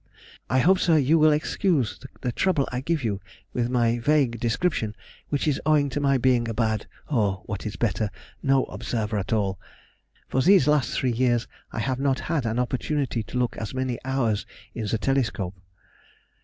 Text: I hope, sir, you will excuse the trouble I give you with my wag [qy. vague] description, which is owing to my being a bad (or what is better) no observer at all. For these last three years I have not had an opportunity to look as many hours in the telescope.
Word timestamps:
I 0.49 0.57
hope, 0.57 0.79
sir, 0.79 0.97
you 0.97 1.19
will 1.19 1.31
excuse 1.31 1.99
the 2.21 2.31
trouble 2.31 2.67
I 2.71 2.81
give 2.81 3.03
you 3.03 3.21
with 3.53 3.69
my 3.69 3.91
wag 3.97 4.01
[qy. 4.01 4.03
vague] 4.03 4.39
description, 4.39 4.95
which 5.29 5.47
is 5.47 5.61
owing 5.63 5.89
to 5.89 5.99
my 5.99 6.17
being 6.17 6.47
a 6.49 6.55
bad 6.55 6.87
(or 7.07 7.43
what 7.45 7.67
is 7.67 7.75
better) 7.75 8.09
no 8.41 8.63
observer 8.65 9.19
at 9.19 9.31
all. 9.31 9.59
For 10.27 10.41
these 10.41 10.65
last 10.67 10.91
three 10.97 11.13
years 11.13 11.47
I 11.71 11.81
have 11.81 11.99
not 11.99 12.21
had 12.21 12.47
an 12.47 12.57
opportunity 12.57 13.21
to 13.21 13.37
look 13.37 13.55
as 13.57 13.75
many 13.75 13.99
hours 14.03 14.47
in 14.73 14.87
the 14.87 14.97
telescope. 14.97 15.59